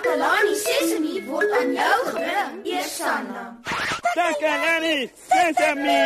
[0.00, 3.42] Takalani Sesemi word aan jou gebring, Eersanna.
[4.16, 6.00] Takalani Sesemi.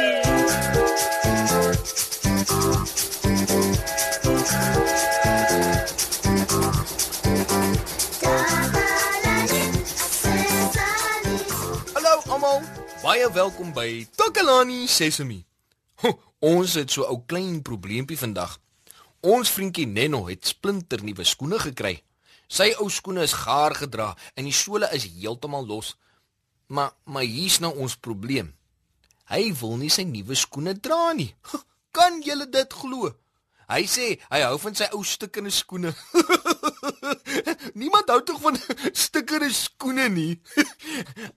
[11.95, 12.63] Hallo almal,
[12.99, 15.45] baie welkom by Takalani Sesemi.
[16.03, 18.59] Ho, ons het so 'n ou klein probleempie vandag.
[19.21, 22.03] Ons vriendjie Nenno het splinter nuwe skoene gekry.
[22.49, 25.95] Sy ou skoene is gaar gedra en die sole is heeltemal los.
[26.69, 28.55] Maar maar hier's nou ons probleem.
[29.31, 31.33] Hy wil nie sy nuwe skoene dra nie.
[31.97, 33.13] Kan julle dit glo?
[33.65, 35.95] Hy sê hy hou van sy ou stukkende skoene.
[37.81, 38.59] Niemand hou tog van
[39.07, 40.33] stukkende skoene nie.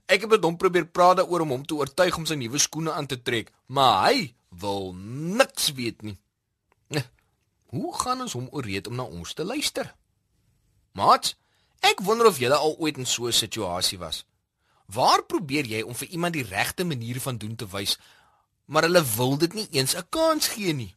[0.04, 2.92] Ek het met hom probeer praat daaroor om hom te oortuig om sy nuwe skoene
[2.92, 4.92] aan te trek, maar hy wil
[5.38, 6.18] niks weet nie.
[7.68, 9.90] Hoe gaan ons hom ooreed om na ons te luister?
[10.98, 11.34] Maat,
[11.86, 14.24] ek wonder of jy al ooit in so 'n situasie was.
[14.86, 17.98] Waar probeer jy om vir iemand die regte manier van doen te wys,
[18.66, 20.94] maar hulle wil dit nie eens 'n kans gee nie?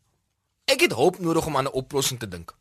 [0.65, 2.55] Ek het hulp nodig om aan 'n oplossing te dink.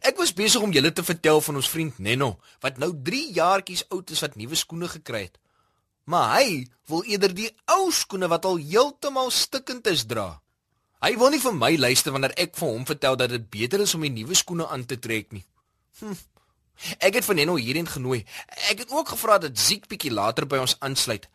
[0.00, 3.86] Ek was besig om julle te vertel van ons vriend Nenno wat nou 3 jaartjies
[3.88, 5.38] oud is wat nuwe skoene gekry het.
[6.04, 10.40] Maar hy wil eerder die ou skoene wat al heeltemal stikkend is dra.
[11.00, 13.94] Hy wil nie vir my luister wanneer ek vir hom vertel dat dit beter is
[13.94, 15.44] om die nuwe skoene aan te trek nie.
[16.00, 16.16] Hm.
[16.98, 18.24] Ek het vir Nenno hierheen genooi.
[18.70, 21.28] Ek het ook gevra dat Ziek bietjie later by ons aansluit.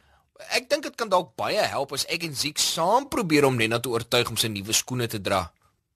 [0.55, 3.79] Ek dink dit kan dalk baie help as ek en Ziek saam probeer om Nenno
[3.79, 5.45] te oortuig om sy nuwe skoene te dra.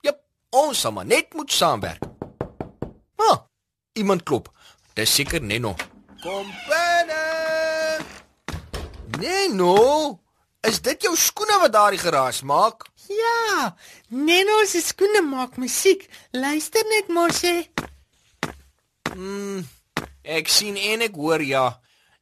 [0.06, 0.20] Jep,
[0.56, 2.04] ons sal maar net moet saamwerk.
[3.18, 3.44] Ah,
[3.98, 4.52] iemand klop.
[4.96, 5.76] Dis seker Nenno.
[6.24, 7.24] Kom binne.
[9.18, 10.20] Nenno,
[10.68, 12.86] is dit jou skoene wat daardie geraas maak?
[13.08, 13.76] Ja,
[14.10, 16.10] Neno se skoene maak musiek.
[16.36, 17.54] Luister net mos sê.
[19.18, 19.66] Mm,
[20.22, 21.66] ek sien en ek hoor ja.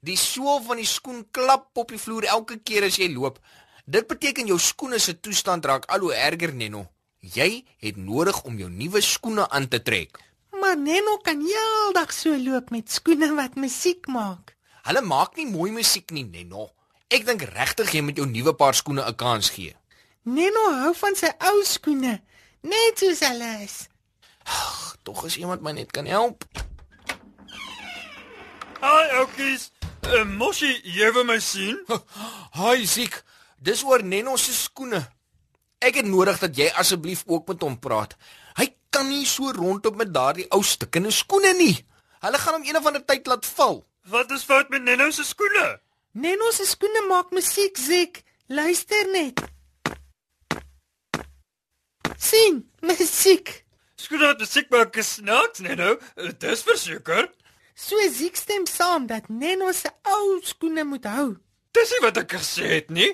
[0.05, 3.41] Die sool van die skoen klap op die vloer elke keer as jy loop.
[3.85, 6.85] Dit beteken jou skoene se toestand raak al hoe erger, Nenno.
[7.19, 10.21] Jy het nodig om jou nuwe skoene aan te trek.
[10.61, 14.53] Maar Neno kan heeldag so loop met skoene wat musiek maak.
[14.85, 16.69] Hulle maak nie mooi musiek nie, Nenno.
[17.09, 19.75] Ek dink regtig jy moet jou nuwe paar skoene 'n kans gee.
[20.23, 22.21] Neno hou van sy ou skoene,
[22.61, 23.89] net soos hulle is.
[25.03, 26.45] Tog as iemand my net kan help.
[28.85, 29.71] Hi oukies.
[30.05, 31.79] Uh, Moshi, jy wil my sien?
[32.59, 33.15] Haai Ziek,
[33.57, 34.99] dis oor Nenno se skoene.
[35.81, 38.13] Ek het nodig dat jy asseblief ook met hom praat.
[38.59, 41.73] Hy kan nie so rondop met daardie ou stikkende skoene nie.
[42.25, 43.81] Hulle gaan hom een of ander tyd laat val.
[44.13, 45.65] Wat is fout met Nenno se skoene?
[46.15, 48.21] Neno se skoene maak musiek, Ziek.
[48.53, 49.41] Luister net.
[52.21, 53.49] sien, musiek.
[53.99, 55.95] Skoene wat musiek maak is snaaks, Nenno.
[56.15, 57.31] Uh, Dis verseker.
[57.75, 61.35] So Ziek stem saam dat Neno se ou skoene moet hou.
[61.75, 63.09] Dis nie wat ek gesê het nie.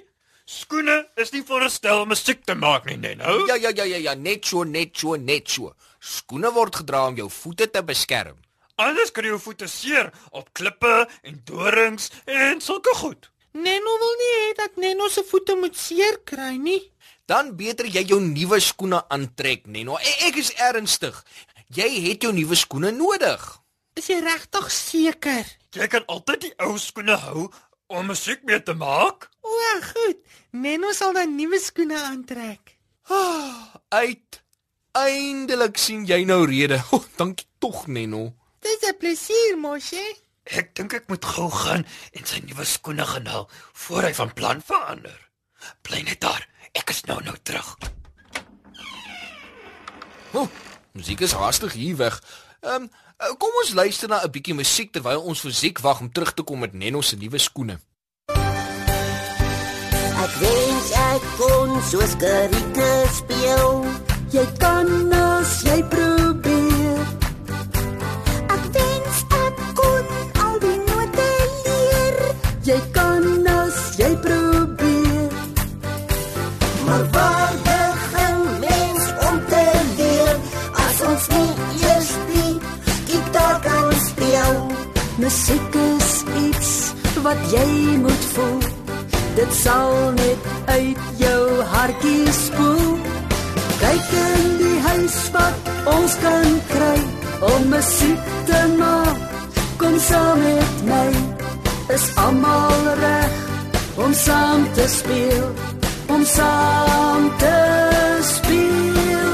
[0.45, 3.39] Skoene is nie veronderstel om musiek te maak nie, Nenno.
[3.49, 5.71] Ja ja ja ja ja, net so, net so, net so.
[5.97, 8.37] Skoene word gedra om jou voete te beskerm.
[8.81, 10.91] Anders kan jy jou voete seer op klippe
[11.25, 13.31] en dorings en sulke goed.
[13.57, 16.83] Neno wil nie hê dat Neno se voete moet seer kry nie.
[17.25, 19.97] Dan beter jy jou nuwe skoene aantrek, Nenno.
[19.97, 21.17] Ek, ek is ernstig.
[21.73, 23.41] Jy het jou nuwe skoene nodig.
[23.99, 25.47] Is jy regtig seker?
[25.75, 27.49] Jy kan altyd die ou skoene hou
[27.91, 29.27] om musiek mee te maak.
[29.43, 29.57] O,
[29.89, 30.21] goed.
[30.55, 32.77] Neno sal dan nuwe skoene aantrek.
[33.11, 34.39] Ah, uit.
[34.95, 36.79] Eindelik sien jy nou rede.
[36.95, 38.31] Oh, dankie tog, Nenno.
[38.63, 40.11] Dis 'n plesier, mosie.
[40.45, 41.83] Ek dink ek moet gou gaan
[42.15, 43.47] en sy nuwe skoene gaan haal
[43.83, 45.19] voor hy van plan verander.
[45.83, 46.47] Bly net daar.
[46.73, 47.75] Ek is nou nou terug.
[50.31, 50.47] Oh,
[50.95, 52.21] musiek is haastig hier weg.
[52.61, 52.91] Ehm, um,
[53.37, 56.43] kom ons luister na 'n bietjie musiek terwyl ons vir Ziek wag om terug te
[56.43, 57.79] kom met Nenno se nuwe skoene.
[60.23, 63.85] Ek wens ek kon soos Karike speel.
[64.31, 66.50] Jy kan as jy probeer.
[85.21, 86.69] Musiek is iets
[87.21, 88.61] wat jy moet voel.
[89.37, 91.41] Dit sal net uit jou
[91.73, 92.97] hartjie spoel.
[93.83, 96.97] Kyk in die huis wat ons kan kry
[97.51, 99.21] om musiek te maak.
[99.77, 101.05] Kom saam met my.
[101.93, 103.39] Is almal reg
[104.01, 105.49] om saam te speel?
[106.09, 107.57] Om saam te
[108.33, 109.33] speel.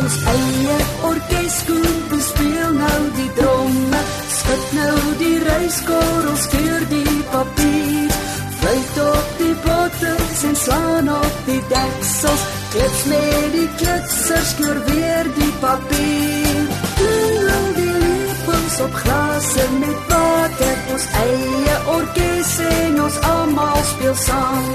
[0.00, 0.78] Ons eie
[1.12, 4.15] orkeskoen speel nou die dromme.
[4.46, 8.12] Skud nou die reiskorrels deur die papier.
[8.60, 12.44] Fluit op die bottels en slaan op die deksels.
[12.70, 16.60] Klits met die klitsers kleur weer die papier.
[17.00, 20.78] Klingel die lepels op glase met water.
[20.94, 24.70] Ons eie orkes en ons almal speel saam.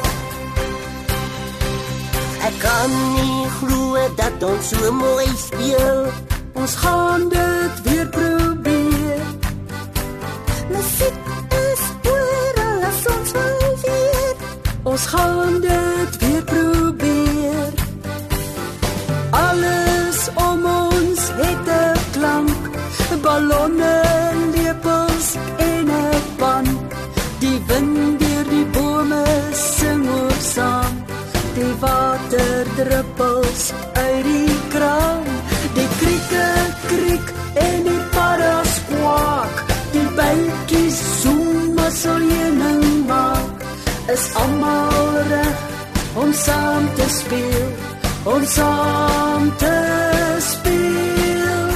[2.50, 6.06] Ek kan nie glo dat ons so mooi speel.
[6.60, 8.81] Ons gaan dit weer probeer.
[10.82, 11.14] Musiek
[11.70, 14.40] is oral as ons wil weet.
[14.92, 17.74] Ons gaan dit weer probeer.
[19.30, 22.62] Alles om ons het 'n klank,
[23.26, 23.98] ballonne,
[24.56, 25.28] lepels
[25.70, 26.66] en 'n pan.
[27.44, 30.94] Die wind deur die bome sing oor saam.
[31.58, 33.64] Die water druppels
[33.94, 35.30] uit die kraan.
[35.78, 36.48] Die krieke
[36.90, 37.28] kriek
[44.12, 45.60] Is almal reg
[46.16, 47.68] om saam te speel.
[48.24, 49.76] Om saam te
[50.52, 51.70] speel.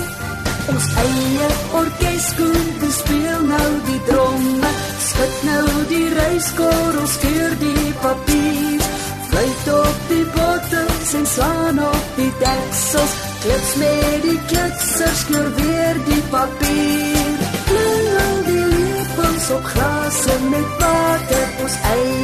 [0.74, 1.48] Ons eie
[1.80, 4.72] orkes kom te speel nou die dromme.
[5.08, 8.84] Skud nou die reiskorrels deur die papier.
[9.30, 13.16] Fluit op die bottels en slaan op die deksels.
[13.46, 17.34] Klits met die klitsers kleur weer die papier.
[17.70, 21.48] Klingel die lepels op glase met water.
[21.64, 22.15] Ons eie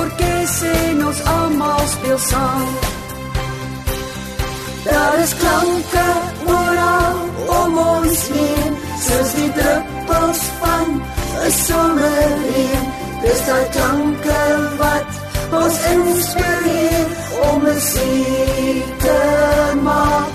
[0.00, 2.68] orkes en ons almal speel saam.
[4.84, 6.06] Daar is klanke
[6.56, 7.18] oral
[7.60, 10.88] om ons heen, soos die druppels van
[11.46, 12.84] 'n somerreën.
[13.22, 14.42] Dis daai klanke
[14.82, 15.08] wat
[15.62, 17.06] ons inspireer
[17.48, 19.20] om musiek te
[19.88, 20.34] maak.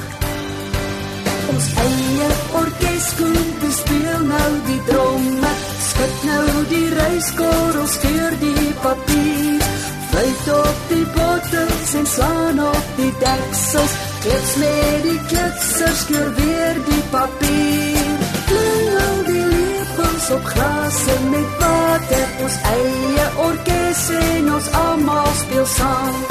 [1.52, 2.30] Ons eie
[2.62, 5.52] orkes kom speel nou die dromme,
[5.90, 8.53] skud nou die reiskorrels deur die
[8.84, 9.62] papier.
[10.10, 13.94] Fluit op die bottels en slaan op die deksels.
[14.24, 18.12] Klits met die klitsers kleur weer die papier.
[18.50, 22.28] Klingel die lepels op glase met water.
[22.46, 26.22] Ons eie orkes en ons almal speel saam.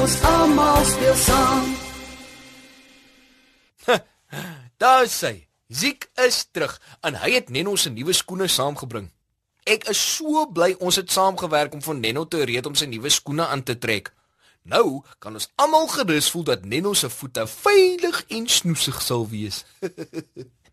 [0.00, 1.70] Ons almal speel saam.
[4.82, 5.36] Daar hy.
[5.70, 9.06] Ziek is terug en hy het Nenno se nuwe skoene saamgebring.
[9.64, 13.10] Ek is so bly ons het saamgewerk om vir Nenno te red om sy nuwe
[13.12, 14.12] skoene aan te trek.
[14.62, 19.64] Nou kan ons almal gerus voel dat Nenno se voete veilig en snoesig sal wees.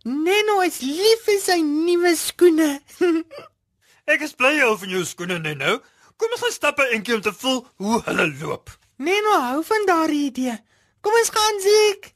[0.07, 2.77] Neno is lief vir sy nuwe skoene.
[4.11, 5.77] Ek is bly hou van jou skoene net nou.
[6.17, 8.71] Kom ons gaan stap 'n entjie om te voel hoe hulle loop.
[8.97, 10.57] Neno hou van daardie idee.
[11.01, 12.13] Kom ons gaan Ziek.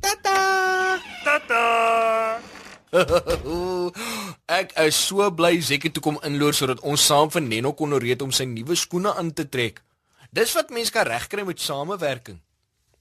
[0.00, 0.98] Tata.
[1.24, 2.55] Tata.
[4.60, 8.22] Ek is so bly Zekie toe kom inloer sodat ons saam vir Nenno kon red
[8.22, 9.82] om sy nuwe skoene aan te trek.
[10.30, 12.38] Dis wat mense kan regkry met samewerking.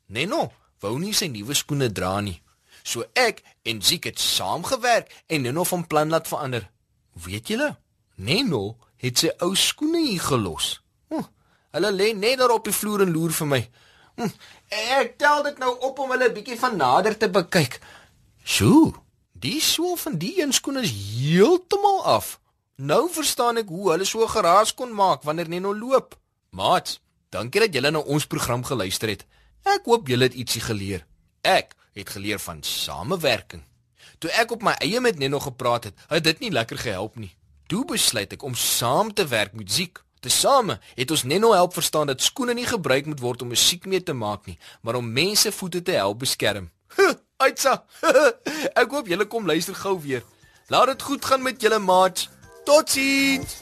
[0.07, 0.49] Nenno
[0.81, 2.39] wou nie sy nuwe skoene dra nie.
[2.85, 6.69] So ek en Ziek het saamgewerk en Nenno van plan laat verander.
[7.25, 7.75] Weet julle?
[8.15, 10.79] Nenno het sy ou skoene hier gelos.
[11.13, 11.25] Hm,
[11.77, 13.61] hulle lê net daar op die vloer en loer vir my.
[14.15, 14.35] Hm,
[14.99, 17.79] ek tel dit nou op om hulle bietjie van nader te bekyk.
[18.45, 18.93] Sjoe,
[19.39, 22.39] die sool van die een skoen is heeltemal af.
[22.75, 26.15] Nou verstaan ek hoe hulle so geraas kon maak wanneer Nenno loop.
[26.55, 29.25] Maat, dankie dat julle na ons program geluister het.
[29.63, 31.05] Ek hoop julle het ietsie geleer.
[31.41, 33.63] Ek het geleer van samewerking.
[34.19, 37.31] Toe ek op my eie met Nenno gepraat het, het dit nie lekker gehelp nie.
[37.67, 40.01] Toe besluit ek om saam te werk met Ziek.
[40.19, 44.03] Tesame het ons Nenno help verstaan dat skoene nie gebruik moet word om musiek mee
[44.03, 46.71] te maak nie, maar om mense voete te help beskerm.
[47.37, 47.83] Uitsa.
[48.81, 50.23] ek hoop julle kom luister gou weer.
[50.71, 52.29] Laat dit goed gaan met julle maats.
[52.65, 53.61] Totsiens.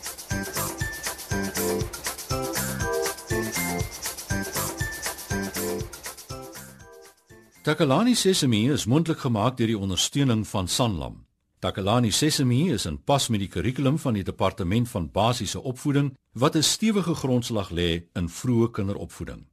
[7.64, 11.22] Takalani Sesemi is mondelik gemaak deur die ondersteuning van Sanlam.
[11.64, 16.56] Takalani Sesemi is in pas met die kurrikulum van die departement van basiese opvoeding wat
[16.56, 19.53] 'n stewige grondslag lê in vroeë kinderopvoeding.